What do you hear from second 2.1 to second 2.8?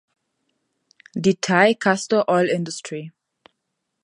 Oil Ind.